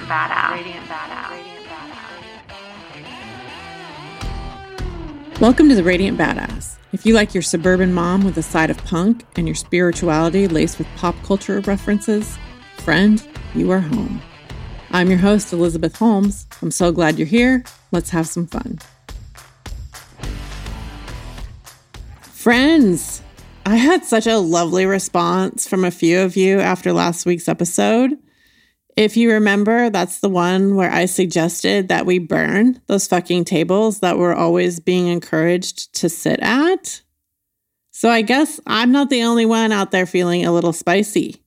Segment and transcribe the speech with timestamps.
[0.00, 0.50] Radiant Badass.
[0.52, 1.30] Radiant Badass.
[1.30, 1.66] Radiant
[5.28, 5.40] Badass.
[5.40, 6.76] Welcome to the Radiant Badass.
[6.92, 10.78] If you like your suburban mom with a side of punk and your spirituality laced
[10.78, 12.38] with pop culture references,
[12.78, 13.22] friend,
[13.54, 14.22] you are home.
[14.90, 16.46] I'm your host, Elizabeth Holmes.
[16.62, 17.62] I'm so glad you're here.
[17.92, 18.78] Let's have some fun.
[22.22, 23.20] Friends,
[23.66, 28.16] I had such a lovely response from a few of you after last week's episode.
[29.00, 34.00] If you remember, that's the one where I suggested that we burn those fucking tables
[34.00, 37.00] that we're always being encouraged to sit at.
[37.92, 41.42] So I guess I'm not the only one out there feeling a little spicy,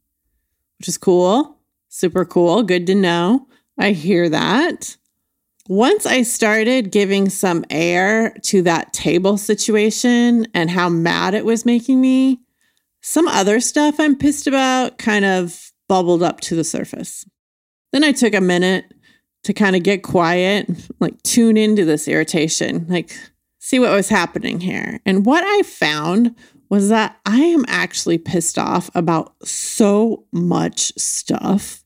[0.79, 1.59] which is cool.
[1.89, 2.63] Super cool.
[2.63, 3.45] Good to know.
[3.77, 4.97] I hear that.
[5.69, 11.67] Once I started giving some air to that table situation and how mad it was
[11.67, 12.39] making me,
[13.01, 17.27] some other stuff I'm pissed about kind of bubbled up to the surface.
[17.93, 18.91] Then I took a minute
[19.43, 20.67] to kind of get quiet,
[20.99, 23.15] like tune into this irritation, like
[23.59, 24.99] see what was happening here.
[25.05, 26.35] And what I found
[26.69, 31.83] was that I am actually pissed off about so much stuff,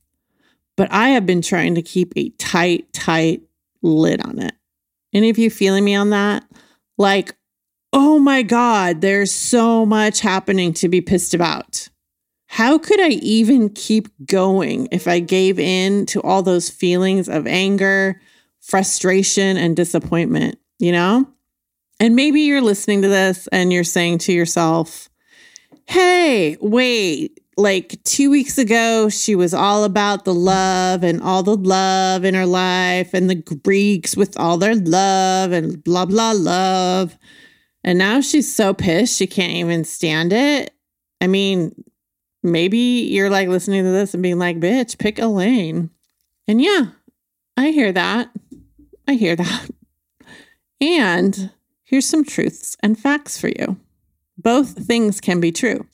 [0.78, 3.42] but I have been trying to keep a tight, tight
[3.82, 4.54] lid on it.
[5.14, 6.44] Any of you feeling me on that?
[6.98, 7.36] Like,
[7.92, 11.90] oh my God, there's so much happening to be pissed about.
[12.48, 17.46] How could I even keep going if I gave in to all those feelings of
[17.46, 18.20] anger,
[18.62, 20.58] frustration, and disappointment?
[20.80, 21.28] You know?
[22.00, 25.10] And maybe you're listening to this and you're saying to yourself,
[25.88, 31.58] hey, wait, like two weeks ago, she was all about the love and all the
[31.58, 37.18] love in her life, and the Greeks with all their love and blah, blah, love.
[37.84, 40.72] And now she's so pissed she can't even stand it.
[41.20, 41.84] I mean,
[42.44, 45.90] maybe you're like listening to this and being like, bitch, pick a lane.
[46.48, 46.88] And yeah,
[47.56, 48.30] I hear that.
[49.08, 49.70] I hear that.
[50.80, 51.52] And
[51.84, 53.78] here's some truths and facts for you.
[54.38, 55.88] Both things can be true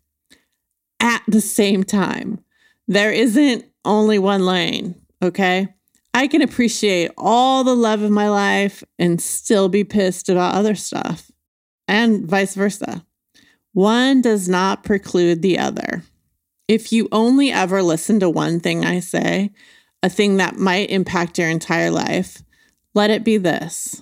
[1.00, 2.44] at the same time.
[2.88, 5.70] There isn't only one lane, okay?
[6.14, 10.76] I can appreciate all the love of my life and still be pissed about other
[10.76, 11.32] stuff,
[11.88, 13.06] and vice versa.
[13.72, 16.04] One does not preclude the other.
[16.68, 19.52] If you only ever listen to one thing I say,
[20.02, 22.42] a thing that might impact your entire life,
[22.94, 24.02] let it be this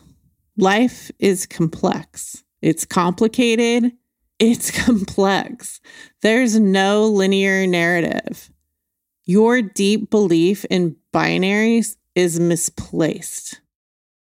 [0.57, 3.93] life is complex, it's complicated,
[4.39, 5.79] it's complex.
[6.21, 8.51] There's no linear narrative.
[9.25, 13.61] Your deep belief in binaries is misplaced.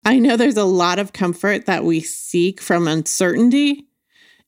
[0.05, 3.87] I know there's a lot of comfort that we seek from uncertainty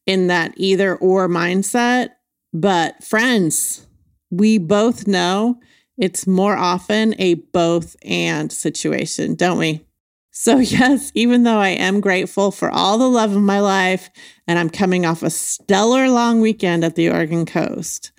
[0.05, 2.11] in that either or mindset,
[2.53, 3.87] but friends,
[4.29, 5.59] we both know
[5.97, 9.85] it's more often a both and situation, don't we?
[10.31, 14.09] So, yes, even though I am grateful for all the love of my life,
[14.47, 18.11] and I'm coming off a stellar long weekend at the Oregon coast,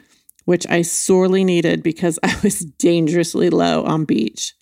[0.45, 4.55] which I sorely needed because I was dangerously low on beach.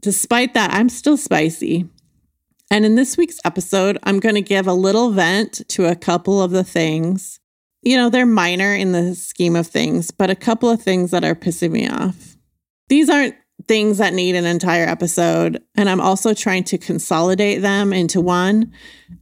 [0.00, 1.88] Despite that, I'm still spicy.
[2.70, 6.42] And in this week's episode, I'm going to give a little vent to a couple
[6.42, 7.40] of the things.
[7.84, 11.24] You know, they're minor in the scheme of things, but a couple of things that
[11.24, 12.36] are pissing me off.
[12.88, 13.34] These aren't
[13.66, 15.62] things that need an entire episode.
[15.74, 18.72] And I'm also trying to consolidate them into one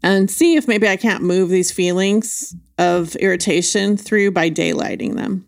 [0.02, 5.46] and see if maybe I can't move these feelings of irritation through by daylighting them.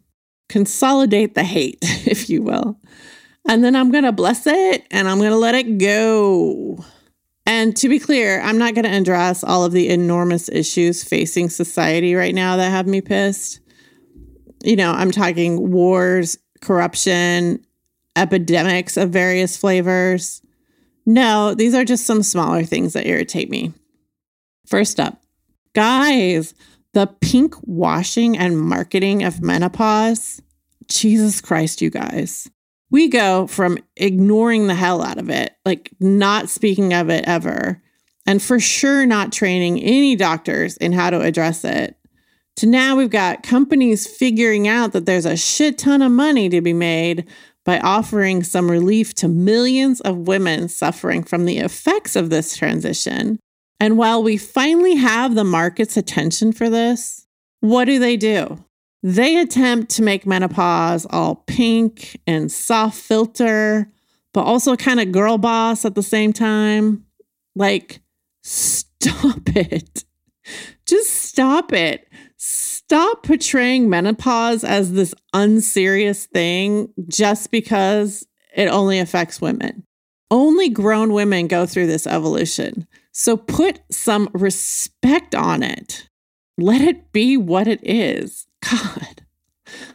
[0.49, 2.79] Consolidate the hate, if you will.
[3.49, 6.85] And then I'm going to bless it and I'm going to let it go.
[7.47, 11.51] And to be clear, I'm not going to address all of the enormous issues facing
[11.51, 13.61] society right now that have me pissed.
[14.63, 17.65] You know, I'm talking wars, corruption,
[18.17, 20.41] epidemics of various flavors.
[21.05, 23.75] No, these are just some smaller things that irritate me.
[24.67, 25.21] First up,
[25.75, 26.55] guys,
[26.95, 30.41] the pink washing and marketing of menopause.
[30.89, 32.49] Jesus Christ, you guys.
[32.95, 37.83] We go from ignoring the hell out of it, like not speaking of it ever,
[38.25, 41.97] and for sure not training any doctors in how to address it,
[42.55, 46.61] to now we've got companies figuring out that there's a shit ton of money to
[46.61, 47.27] be made
[47.65, 53.41] by offering some relief to millions of women suffering from the effects of this transition.
[53.81, 57.27] And while we finally have the market's attention for this,
[57.59, 58.65] what do they do?
[59.05, 63.89] They attempt to make menopause all pink and soft filter,
[64.33, 67.05] but also kind of girl boss at the same time.
[67.55, 68.01] Like,
[68.43, 70.05] stop it.
[70.87, 72.09] Just stop it
[72.85, 79.85] stop portraying menopause as this unserious thing just because it only affects women.
[80.31, 82.87] Only grown women go through this evolution.
[83.13, 86.09] So put some respect on it.
[86.59, 88.47] Let it be what it is.
[88.71, 89.23] God.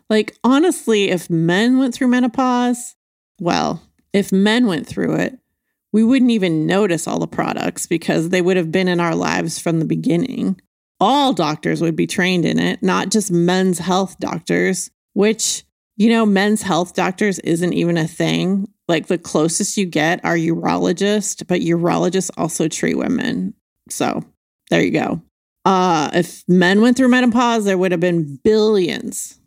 [0.10, 2.96] Like, honestly, if men went through menopause,
[3.40, 5.38] well, if men went through it,
[5.92, 9.60] we wouldn't even notice all the products because they would have been in our lives
[9.60, 10.60] from the beginning.
[11.00, 15.64] All doctors would be trained in it, not just men's health doctors, which,
[15.96, 18.68] you know, men's health doctors isn't even a thing.
[18.88, 23.54] Like the closest you get are urologists, but urologists also treat women.
[23.90, 24.24] So
[24.70, 25.22] there you go.
[25.66, 29.40] Uh, if men went through menopause, there would have been billions,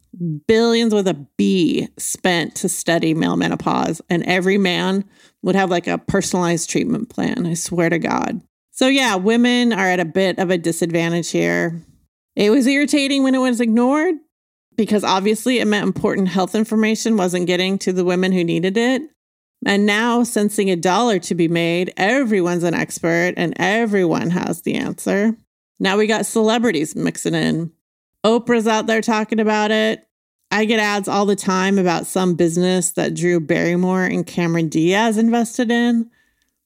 [0.46, 5.04] billions with a B spent to study male menopause, and every man
[5.42, 7.46] would have like a personalized treatment plan.
[7.46, 8.40] I swear to God.
[8.70, 11.82] So, yeah, women are at a bit of a disadvantage here.
[12.36, 14.14] It was irritating when it was ignored
[14.76, 19.02] because obviously it meant important health information wasn't getting to the women who needed it.
[19.64, 24.74] And now, sensing a dollar to be made, everyone's an expert and everyone has the
[24.74, 25.36] answer.
[25.78, 27.72] Now we got celebrities mixing in.
[28.24, 30.06] Oprah's out there talking about it.
[30.52, 35.16] I get ads all the time about some business that Drew Barrymore and Cameron Diaz
[35.16, 36.10] invested in.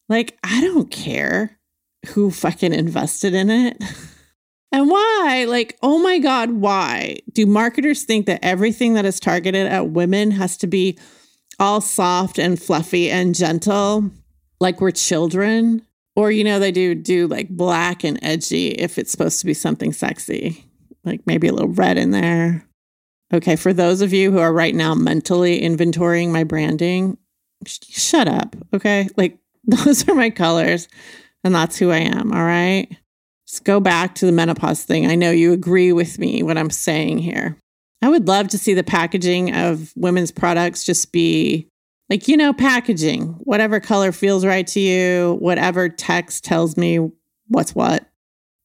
[0.08, 1.58] Like, I don't care
[2.08, 3.82] who fucking invested in it.
[4.72, 5.46] and why?
[5.48, 10.32] Like, oh my God, why do marketers think that everything that is targeted at women
[10.32, 10.98] has to be
[11.58, 14.10] all soft and fluffy and gentle,
[14.60, 15.86] like we're children?
[16.16, 19.54] Or, you know, they do do like black and edgy if it's supposed to be
[19.54, 20.64] something sexy,
[21.04, 22.66] like maybe a little red in there
[23.32, 27.18] Okay, for those of you who are right now mentally inventorying my branding,
[27.66, 28.54] sh- shut up.
[28.72, 30.88] Okay, like those are my colors
[31.42, 32.32] and that's who I am.
[32.32, 32.88] All right.
[33.48, 35.06] Just go back to the menopause thing.
[35.06, 37.56] I know you agree with me what I'm saying here.
[38.02, 41.68] I would love to see the packaging of women's products just be
[42.08, 47.10] like, you know, packaging, whatever color feels right to you, whatever text tells me
[47.48, 48.08] what's what.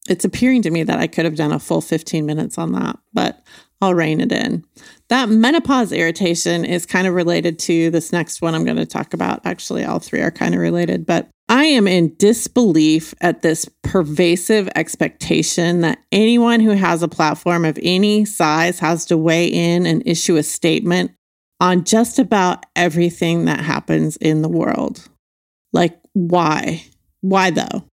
[0.09, 2.97] It's appearing to me that I could have done a full 15 minutes on that,
[3.13, 3.43] but
[3.81, 4.63] I'll rein it in.
[5.09, 9.13] That menopause irritation is kind of related to this next one I'm going to talk
[9.13, 9.41] about.
[9.45, 14.69] Actually, all three are kind of related, but I am in disbelief at this pervasive
[14.75, 20.03] expectation that anyone who has a platform of any size has to weigh in and
[20.05, 21.11] issue a statement
[21.61, 25.07] on just about everything that happens in the world.
[25.71, 26.83] Like, why?
[27.21, 27.85] Why though?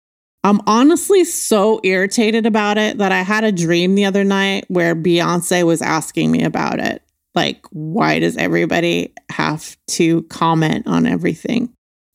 [0.44, 4.96] I'm honestly so irritated about it that I had a dream the other night where
[4.96, 7.04] Beyonce was asking me about it.
[7.36, 11.74] Like, why does everybody have to comment on everything?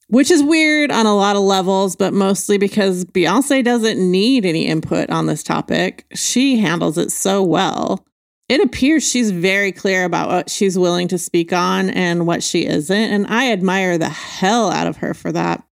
[0.08, 4.66] Which is weird on a lot of levels, but mostly because Beyonce doesn't need any
[4.66, 6.06] input on this topic.
[6.14, 8.04] She handles it so well.
[8.48, 12.66] It appears she's very clear about what she's willing to speak on and what she
[12.66, 12.96] isn't.
[12.96, 15.64] And I admire the hell out of her for that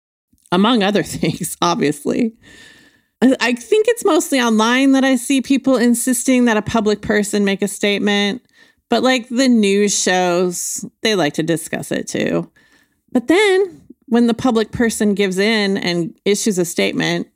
[0.52, 2.34] among other things, obviously.
[3.22, 7.62] I think it's mostly online that I see people insisting that a public person make
[7.62, 8.42] a statement,
[8.90, 12.50] but like the news shows, they like to discuss it too.
[13.12, 17.28] But then when the public person gives in and issues a statement,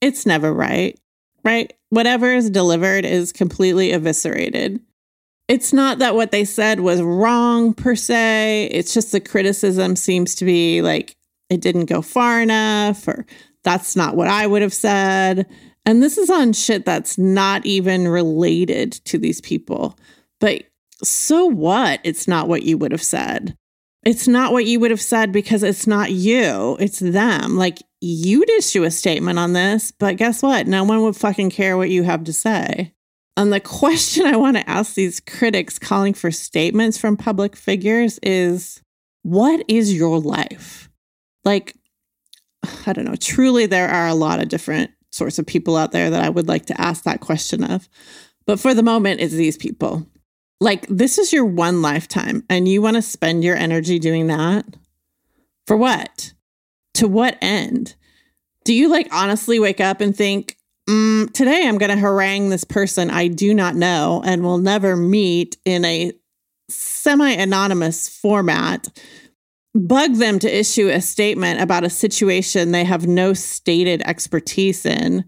[0.00, 0.98] it's never right,
[1.44, 1.72] right?
[1.90, 4.80] Whatever is delivered is completely eviscerated.
[5.48, 10.36] It's not that what they said was wrong per se, it's just the criticism seems
[10.36, 11.16] to be like
[11.48, 13.26] it didn't go far enough, or
[13.64, 15.46] that's not what I would have said.
[15.84, 19.98] And this is on shit that's not even related to these people.
[20.38, 20.64] But
[21.02, 22.00] so what?
[22.04, 23.56] It's not what you would have said.
[24.04, 27.56] It's not what you would have said because it's not you, it's them.
[27.56, 30.66] Like you'd issue a statement on this, but guess what?
[30.66, 32.94] No one would fucking care what you have to say.
[33.36, 38.18] And the question I want to ask these critics calling for statements from public figures
[38.22, 38.82] is
[39.22, 40.90] what is your life?
[41.44, 41.74] like
[42.86, 46.10] I don't know, truly there are a lot of different sorts of people out there
[46.10, 47.88] that I would like to ask that question of.
[48.46, 50.06] But for the moment, it's these people.
[50.60, 54.66] Like, this is your one lifetime, and you want to spend your energy doing that?
[55.66, 56.34] For what?
[56.94, 57.94] To what end?
[58.64, 60.56] Do you like honestly wake up and think,
[60.88, 64.96] mm, today I'm going to harangue this person I do not know and will never
[64.96, 66.12] meet in a
[66.68, 68.88] semi anonymous format
[69.74, 75.24] bug them to issue a statement about a situation they have no stated expertise in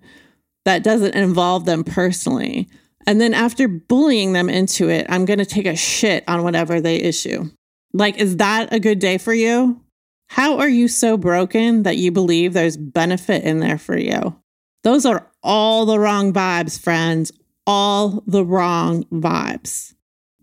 [0.65, 2.69] that doesn't involve them personally.
[3.07, 6.81] And then after bullying them into it, I'm going to take a shit on whatever
[6.81, 7.51] they issue.
[7.93, 9.81] Like, is that a good day for you?
[10.29, 14.37] How are you so broken that you believe there's benefit in there for you?
[14.83, 17.33] Those are all the wrong vibes, friends.
[17.67, 19.95] All the wrong vibes.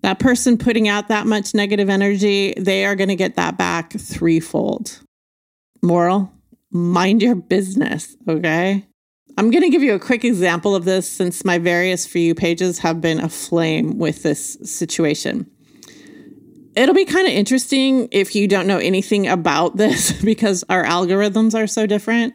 [0.01, 3.91] That person putting out that much negative energy, they are going to get that back
[3.99, 5.01] threefold.
[5.81, 6.31] Moral,
[6.71, 8.85] mind your business, okay?
[9.39, 12.35] I'm going to give you a quick example of this since my various For You
[12.35, 15.49] pages have been aflame with this situation.
[16.75, 21.55] It'll be kind of interesting if you don't know anything about this because our algorithms
[21.55, 22.33] are so different.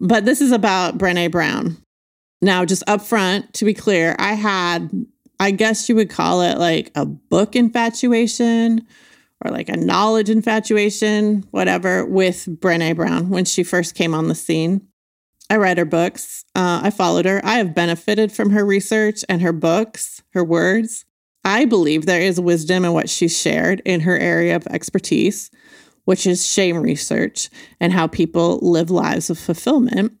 [0.00, 1.76] But this is about Brene Brown.
[2.42, 4.90] Now, just up front, to be clear, I had,
[5.38, 8.84] I guess you would call it like a book infatuation
[9.44, 14.34] or like a knowledge infatuation, whatever, with Brene Brown when she first came on the
[14.34, 14.88] scene.
[15.48, 16.44] I read her books.
[16.54, 17.40] Uh, I followed her.
[17.44, 21.04] I have benefited from her research and her books, her words.
[21.44, 25.50] I believe there is wisdom in what she shared in her area of expertise,
[26.04, 30.12] which is shame research and how people live lives of fulfillment.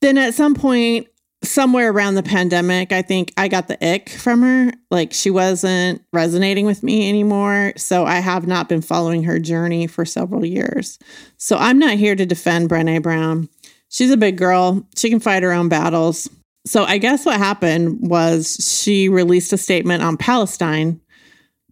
[0.00, 1.08] Then at some point,
[1.42, 4.72] somewhere around the pandemic, I think I got the ick from her.
[4.90, 7.72] Like she wasn't resonating with me anymore.
[7.76, 10.98] So I have not been following her journey for several years.
[11.38, 13.48] So I'm not here to defend Brene Brown.
[13.90, 14.86] She's a big girl.
[14.96, 16.28] She can fight her own battles.
[16.66, 21.00] So I guess what happened was she released a statement on Palestine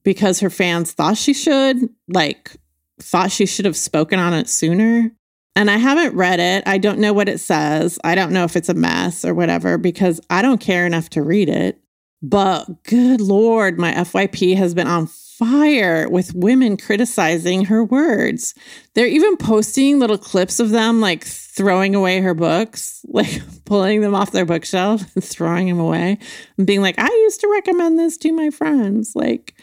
[0.02, 2.56] because her fans thought she should, like,
[3.00, 5.10] thought she should have spoken on it sooner.
[5.54, 6.62] And I haven't read it.
[6.66, 7.98] I don't know what it says.
[8.04, 11.22] I don't know if it's a mess or whatever because I don't care enough to
[11.22, 11.80] read it.
[12.22, 18.54] But good Lord, my FYP has been on fire with women criticizing her words.
[18.94, 24.14] They're even posting little clips of them like throwing away her books, like pulling them
[24.14, 26.18] off their bookshelf and throwing them away
[26.56, 29.12] and being like, I used to recommend this to my friends.
[29.14, 29.54] Like,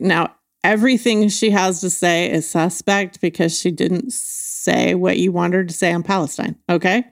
[0.00, 5.54] now everything she has to say is suspect because she didn't say what you want
[5.54, 6.56] her to say on Palestine.
[6.70, 7.04] Okay.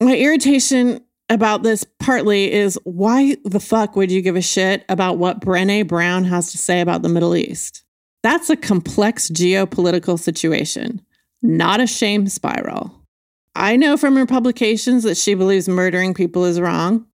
[0.00, 1.00] My irritation
[1.32, 5.88] about this partly is why the fuck would you give a shit about what Brene
[5.88, 7.84] Brown has to say about the Middle East?
[8.22, 11.00] That's a complex geopolitical situation,
[11.42, 13.02] not a shame spiral.
[13.54, 17.06] I know from her publications that she believes murdering people is wrong.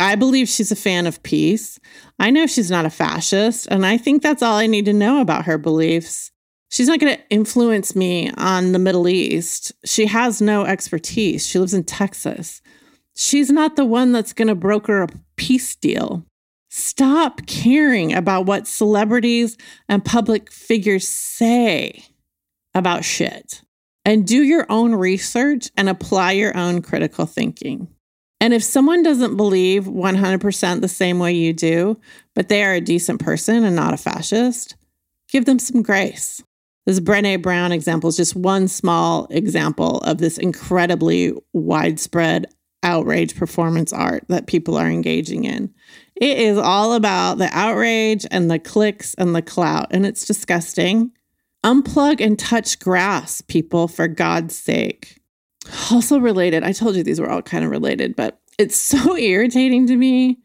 [0.00, 1.78] I believe she's a fan of peace.
[2.18, 5.20] I know she's not a fascist, and I think that's all I need to know
[5.20, 6.30] about her beliefs.
[6.70, 9.72] She's not going to influence me on the Middle East.
[9.84, 11.46] She has no expertise.
[11.46, 12.62] She lives in Texas.
[13.14, 16.24] She's not the one that's going to broker a peace deal.
[16.70, 22.04] Stop caring about what celebrities and public figures say
[22.74, 23.62] about shit
[24.04, 27.88] and do your own research and apply your own critical thinking.
[28.40, 32.00] And if someone doesn't believe 100% the same way you do,
[32.34, 34.74] but they are a decent person and not a fascist,
[35.28, 36.42] give them some grace.
[36.86, 42.46] This Brene Brown example is just one small example of this incredibly widespread
[42.82, 45.72] outrage performance art that people are engaging in.
[46.16, 51.12] It is all about the outrage and the clicks and the clout, and it's disgusting.
[51.64, 55.20] Unplug and touch grass, people, for God's sake.
[55.90, 59.86] Also, related, I told you these were all kind of related, but it's so irritating
[59.86, 60.38] to me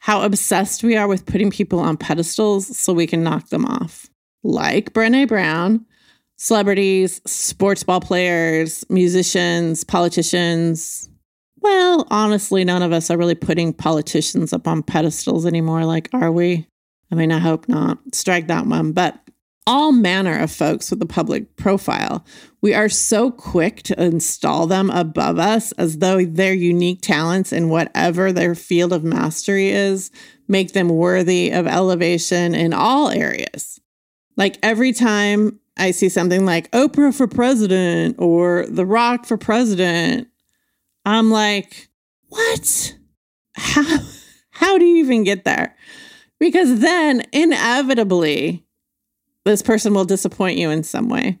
[0.00, 4.10] how obsessed we are with putting people on pedestals so we can knock them off
[4.44, 5.84] like Brene Brown,
[6.36, 11.08] celebrities, sports ball players, musicians, politicians.
[11.64, 15.86] Well, honestly, none of us are really putting politicians up on pedestals anymore.
[15.86, 16.68] Like, are we?
[17.10, 17.96] I mean, I hope not.
[18.12, 18.92] Strike that one.
[18.92, 19.18] But
[19.66, 22.22] all manner of folks with a public profile.
[22.60, 27.70] We are so quick to install them above us as though their unique talents in
[27.70, 30.10] whatever their field of mastery is
[30.48, 33.80] make them worthy of elevation in all areas.
[34.36, 40.28] Like every time I see something like Oprah for president or The Rock for president,
[41.04, 41.88] I'm like,
[42.28, 42.96] what?
[43.56, 43.98] How,
[44.50, 45.76] how do you even get there?
[46.40, 48.64] Because then inevitably,
[49.44, 51.38] this person will disappoint you in some way.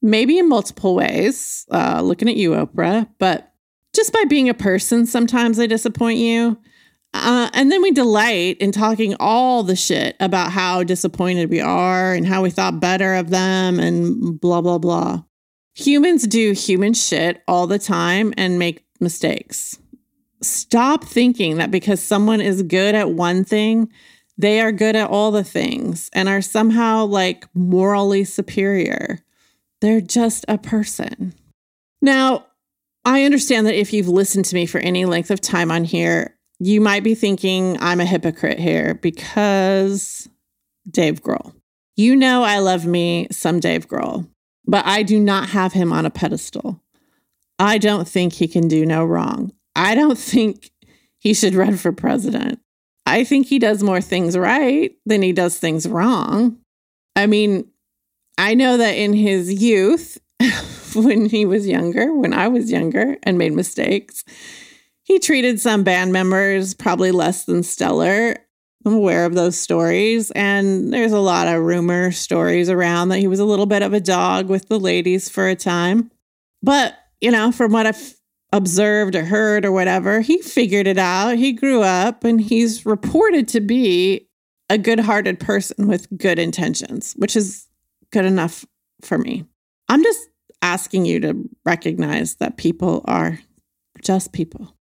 [0.00, 3.52] Maybe in multiple ways, uh, looking at you, Oprah, but
[3.94, 6.58] just by being a person, sometimes they disappoint you.
[7.14, 12.14] Uh, and then we delight in talking all the shit about how disappointed we are
[12.14, 15.22] and how we thought better of them and blah, blah, blah.
[15.74, 19.78] Humans do human shit all the time and make mistakes.
[20.40, 23.90] Stop thinking that because someone is good at one thing,
[24.38, 29.18] they are good at all the things and are somehow like morally superior.
[29.80, 31.34] They're just a person.
[32.00, 32.46] Now,
[33.04, 36.36] I understand that if you've listened to me for any length of time on here,
[36.58, 40.28] you might be thinking I'm a hypocrite here because
[40.88, 41.54] Dave Grohl.
[41.96, 44.28] You know, I love me some Dave Grohl,
[44.66, 46.80] but I do not have him on a pedestal.
[47.62, 49.52] I don't think he can do no wrong.
[49.76, 50.72] I don't think
[51.20, 52.58] he should run for president.
[53.06, 56.58] I think he does more things right than he does things wrong.
[57.14, 57.70] I mean,
[58.36, 60.18] I know that in his youth,
[60.96, 64.24] when he was younger, when I was younger and made mistakes,
[65.04, 68.36] he treated some band members probably less than stellar.
[68.84, 70.32] I'm aware of those stories.
[70.32, 73.92] And there's a lot of rumor stories around that he was a little bit of
[73.92, 76.10] a dog with the ladies for a time.
[76.60, 78.14] But, you know, from what I've
[78.52, 81.36] observed or heard or whatever, he figured it out.
[81.36, 84.28] He grew up and he's reported to be
[84.68, 87.68] a good hearted person with good intentions, which is
[88.10, 88.66] good enough
[89.00, 89.44] for me.
[89.88, 90.28] I'm just
[90.60, 93.38] asking you to recognize that people are
[94.02, 94.76] just people.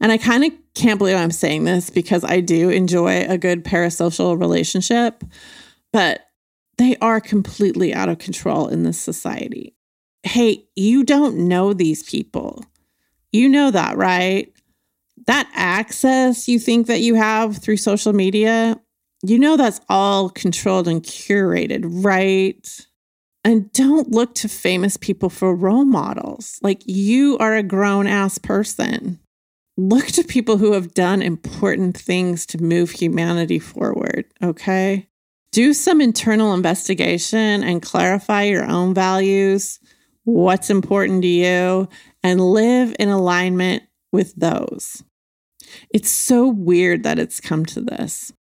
[0.00, 3.64] And I kind of can't believe I'm saying this because I do enjoy a good
[3.64, 5.24] parasocial relationship,
[5.92, 6.26] but
[6.78, 9.74] they are completely out of control in this society.
[10.22, 12.64] Hey, you don't know these people.
[13.32, 14.52] You know that, right?
[15.26, 18.80] That access you think that you have through social media,
[19.24, 22.86] you know that's all controlled and curated, right?
[23.44, 26.58] And don't look to famous people for role models.
[26.62, 29.18] Like you are a grown ass person.
[29.76, 35.08] Look to people who have done important things to move humanity forward, okay?
[35.50, 39.80] Do some internal investigation and clarify your own values,
[40.24, 41.88] what's important to you,
[42.22, 45.02] and live in alignment with those.
[45.90, 48.32] It's so weird that it's come to this.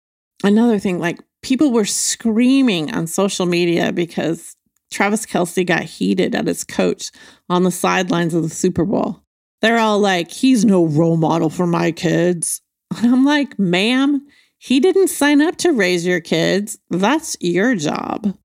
[0.43, 4.57] Another thing, like people were screaming on social media because
[4.91, 7.11] Travis Kelce got heated at his coach
[7.49, 9.23] on the sidelines of the Super Bowl.
[9.63, 12.63] They're all like, he's no role model for my kids.
[12.97, 14.27] And I'm like, ma'am,
[14.59, 16.79] he didn't sign up to raise your kids.
[16.91, 18.37] That's your job.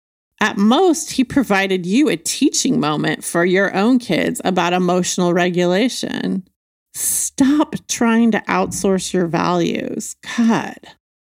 [0.46, 6.48] At most, he provided you a teaching moment for your own kids about emotional regulation.
[6.94, 10.16] Stop trying to outsource your values.
[10.38, 10.78] God,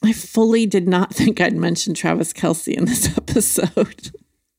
[0.03, 4.09] I fully did not think I'd mention Travis Kelce in this episode.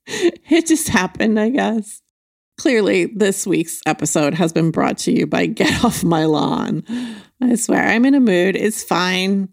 [0.06, 2.00] it just happened, I guess.
[2.56, 6.84] Clearly, this week's episode has been brought to you by Get Off My Lawn.
[7.42, 8.54] I swear, I'm in a mood.
[8.54, 9.48] It's fine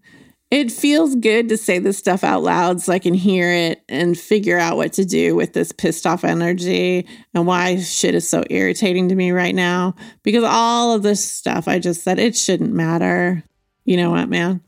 [0.51, 4.19] it feels good to say this stuff out loud so I can hear it and
[4.19, 8.43] figure out what to do with this pissed off energy and why shit is so
[8.49, 9.95] irritating to me right now.
[10.23, 13.43] Because all of this stuff I just said, it shouldn't matter.
[13.85, 14.61] You know what, man?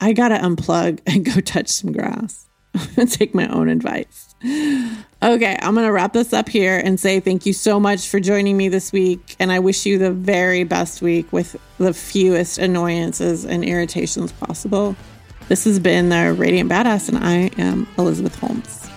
[0.00, 2.48] I got to unplug and go touch some grass
[2.96, 4.34] and take my own advice.
[5.20, 8.56] Okay, I'm to wrap this up here and say thank you so much for joining
[8.56, 9.36] me this week.
[9.38, 14.96] And I wish you the very best week with the fewest annoyances and irritations possible.
[15.48, 18.87] This has been the Radiant Badass, and I am Elizabeth Holmes.